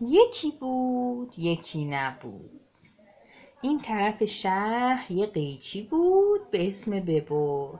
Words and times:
یکی 0.00 0.50
بود 0.50 1.34
یکی 1.38 1.84
نبود. 1.84 2.60
این 3.62 3.80
طرف 3.80 4.24
شهر 4.24 5.12
یه 5.12 5.26
قیچی 5.26 5.82
بود 5.82 6.50
به 6.50 6.68
اسم 6.68 7.00
ببر. 7.00 7.78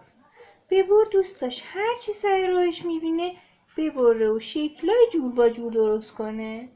ببر 0.71 1.05
دوست 1.13 1.41
داشت 1.41 1.63
هرچی 1.67 2.13
سر 2.13 2.47
راهش 2.47 2.85
می‌بینه 2.85 3.35
ببره 3.77 4.31
و 4.31 4.39
شکلای 4.39 5.07
جور 5.13 5.33
با 5.33 5.49
جور 5.49 5.73
درست 5.73 6.15
کنه. 6.15 6.69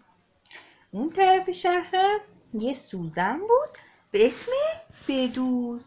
اون 0.90 1.10
طرف 1.10 1.50
شهرم 1.50 2.20
یه 2.54 2.74
سوزن 2.74 3.38
بود 3.38 3.78
به 4.10 4.26
اسم 4.26 4.52
بدوز. 5.08 5.86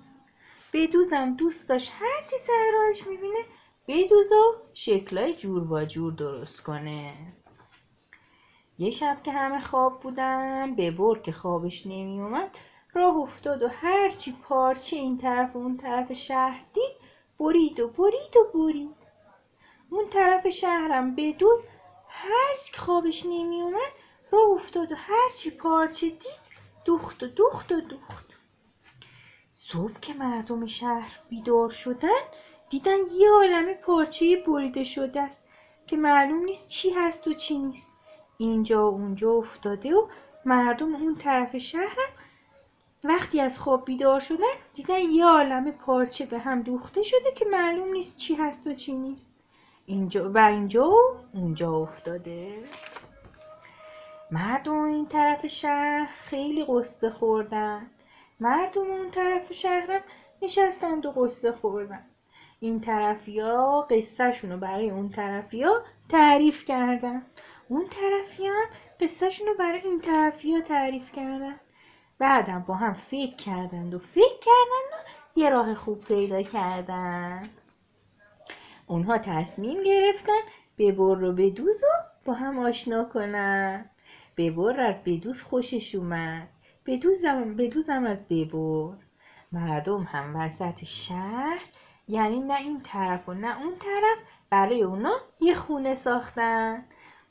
بدوزم 0.73 1.35
دوست 1.35 1.69
داشت 1.69 1.91
هرچی 1.95 2.37
سر 2.37 2.71
راهش 2.73 3.07
می‌بینه 3.07 3.39
بدوز 3.87 4.31
و 4.31 4.55
شکلای 4.73 5.33
جور 5.33 5.73
و 5.73 5.85
جور 5.85 6.13
درست 6.13 6.63
کنه. 6.63 7.13
یه 8.81 8.91
شب 8.91 9.17
که 9.23 9.31
همه 9.31 9.59
خواب 9.59 9.99
بودن 9.99 10.75
ببر 10.75 11.19
که 11.19 11.31
خوابش 11.31 11.87
نمیومد 11.87 12.57
راه 12.93 13.17
افتاد 13.17 13.63
و 13.63 13.67
هرچی 13.67 14.35
پارچه 14.43 14.95
این 14.95 15.17
طرف 15.17 15.55
و 15.55 15.59
اون 15.59 15.77
طرف 15.77 16.13
شهر 16.13 16.61
دید 16.73 16.95
برید 17.39 17.79
و 17.79 17.87
برید 17.87 18.37
و 18.37 18.57
برید. 18.57 18.95
اون 19.89 20.09
طرف 20.09 20.49
شهرم 20.49 21.15
بدوز 21.15 21.65
هرچی 22.07 22.77
خوابش 22.77 23.25
نمیومد 23.25 23.91
راه 24.31 24.49
افتاد 24.51 24.91
و 24.91 24.95
هرچی 24.95 25.51
پارچه 25.51 26.09
دید 26.09 26.41
دوخت 26.85 27.23
و 27.23 27.27
دوخت 27.27 27.71
و 27.71 27.81
دوخت. 27.81 28.37
صبح 29.51 29.99
که 30.01 30.13
مردم 30.13 30.65
شهر 30.65 31.19
بیدار 31.29 31.69
شدن 31.69 32.21
دیدن 32.69 32.97
یه 33.17 33.29
عالمه 33.31 33.73
پارچه 33.73 34.43
بریده 34.47 34.83
شده 34.83 35.21
است 35.21 35.47
که 35.87 35.97
معلوم 35.97 36.43
نیست 36.43 36.67
چی 36.67 36.89
هست 36.89 37.27
و 37.27 37.33
چی 37.33 37.57
نیست. 37.57 37.90
اینجا 38.41 38.91
و 38.91 38.93
اونجا 38.93 39.31
افتاده 39.31 39.95
و 39.95 40.07
مردم 40.45 40.95
اون 40.95 41.15
طرف 41.15 41.57
شهرم 41.57 42.11
وقتی 43.03 43.41
از 43.41 43.59
خواب 43.59 43.85
بیدار 43.85 44.19
شدن 44.19 44.53
دیدن 44.73 44.99
یه 44.99 45.25
عالمه 45.25 45.71
پارچه 45.71 46.25
به 46.25 46.39
هم 46.39 46.61
دوخته 46.61 47.03
شده 47.03 47.31
که 47.35 47.45
معلوم 47.45 47.91
نیست 47.91 48.17
چی 48.17 48.35
هست 48.35 48.67
و 48.67 48.73
چی 48.73 48.93
نیست. 48.93 49.33
اینجا 49.85 50.31
و 50.31 50.37
اینجا 50.37 50.89
و 50.89 51.17
اونجا 51.33 51.71
افتاده. 51.71 52.63
مردم 54.31 54.83
این 54.83 55.07
طرف 55.07 55.45
شهر 55.47 56.09
خیلی 56.23 56.65
قصه 56.65 57.09
خوردن. 57.09 57.87
مردم 58.39 58.91
اون 58.91 59.11
طرف 59.11 59.53
شهرم 59.53 60.01
نشستند 60.41 61.05
و 61.05 61.11
قصه 61.11 61.51
خوردن. 61.51 62.05
این 62.59 62.81
طرفیا 62.81 63.87
قصهشون 63.89 64.51
رو 64.51 64.57
برای 64.57 64.89
اون 64.89 65.09
طرفیا 65.09 65.83
تعریف 66.09 66.65
کردن. 66.65 67.25
اون 67.71 67.87
طرفیا 67.87 68.51
هم 68.53 68.67
قصهشون 68.99 69.47
رو 69.47 69.53
برای 69.59 69.81
این 69.81 70.01
طرفیا 70.01 70.61
تعریف 70.61 71.11
کردن. 71.11 71.59
بعدم 72.19 72.65
با 72.67 72.75
هم 72.75 72.93
فکر 72.93 73.35
کردند 73.35 73.93
و 73.93 73.99
فکر 73.99 74.39
کردند 74.41 74.93
و 74.93 75.39
یه 75.39 75.49
راه 75.49 75.75
خوب 75.75 76.01
پیدا 76.01 76.41
کردن. 76.41 77.49
اونها 78.87 79.17
تصمیم 79.17 79.83
گرفتن 79.83 80.39
ببر 80.77 81.15
رو 81.15 81.31
بدوز 81.31 81.83
و 81.83 81.87
با 82.25 82.33
هم 82.33 82.59
آشنا 82.59 83.03
کنن. 83.03 83.89
ببر 84.37 84.79
از 84.79 85.03
بدوز 85.03 85.41
خوشش 85.41 85.95
اومد. 85.95 86.47
بدوزم, 86.85 87.55
بدوزم 87.55 88.03
از 88.03 88.27
ببر 88.27 88.95
مردم 89.51 90.03
هم 90.03 90.35
وسط 90.35 90.83
شهر 90.83 91.61
یعنی 92.07 92.39
نه 92.39 92.57
این 92.57 92.81
طرف 92.81 93.29
و 93.29 93.33
نه 93.33 93.61
اون 93.61 93.75
طرف 93.75 94.17
برای 94.49 94.83
اونا 94.83 95.13
یه 95.39 95.53
خونه 95.53 95.93
ساختن. 95.93 96.85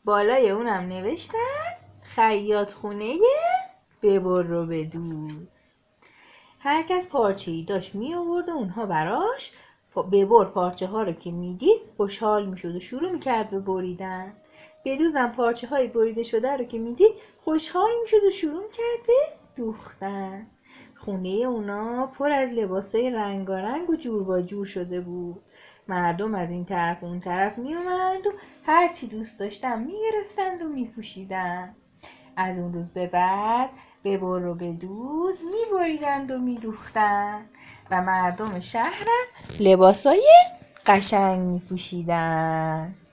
بالای 0.04 0.50
اونم 0.50 0.88
نوشتن 0.88 1.38
خیاط 2.02 2.72
خونه 2.72 3.14
ببر 4.02 4.42
رو 4.42 4.66
بدوز 4.66 5.64
هر 6.58 6.82
کس 6.82 7.10
پارچه 7.10 7.50
ای 7.50 7.62
داشت 7.62 7.94
می 7.94 8.14
آورد 8.14 8.48
و 8.48 8.52
اونها 8.52 8.86
براش 8.86 9.52
ببر 10.12 10.44
پارچه 10.44 10.86
ها 10.86 11.02
رو 11.02 11.12
که 11.12 11.30
می‌دید 11.30 11.80
خوشحال 11.96 12.46
می‌شد 12.46 12.76
و 12.76 12.80
شروع 12.80 13.10
می‌کرد 13.10 13.50
به 13.50 13.58
بریدن. 13.58 14.32
بدوزم 14.84 15.32
پارچه 15.36 15.66
های 15.66 15.88
بریده 15.88 16.22
شده 16.22 16.56
رو 16.56 16.64
که 16.64 16.78
می‌دید 16.78 17.12
خوشحال 17.44 17.90
می‌شد 18.00 18.24
و 18.26 18.30
شروع 18.30 18.68
کرد 18.68 19.06
به 19.06 19.14
دوختن. 19.56 20.46
خونه 20.94 21.28
اونا 21.28 22.06
پر 22.06 22.30
از 22.30 22.52
لباسای 22.52 23.10
رنگارنگ 23.10 23.90
و 23.90 23.96
جور 23.96 24.24
با 24.24 24.42
جور 24.42 24.64
شده 24.64 25.00
بود. 25.00 25.42
مردم 25.90 26.34
از 26.34 26.50
این 26.50 26.64
طرف 26.64 27.02
و 27.02 27.06
اون 27.06 27.20
طرف 27.20 27.58
می 27.58 27.74
اومد 27.74 28.26
و 28.26 28.30
هرچی 28.66 29.06
دوست 29.06 29.40
داشتن 29.40 29.82
می 29.84 29.92
گرفتند 29.92 30.62
و 30.62 30.68
می 30.68 30.84
پوشیدن. 30.84 31.74
از 32.36 32.58
اون 32.58 32.72
روز 32.72 32.90
به 32.90 33.06
بعد 33.06 33.70
به 34.02 34.18
بر 34.18 34.46
و 34.46 34.54
به 34.54 34.72
دوز 34.72 35.44
می 35.44 35.78
بریدند 35.78 36.30
و 36.30 36.38
می 36.38 36.54
دوختن 36.54 37.46
و 37.90 38.02
مردم 38.02 38.60
شهرم 38.60 39.26
لباسای 39.60 40.28
قشنگ 40.86 41.40
می 41.40 41.58
پوشیدن. 41.58 42.94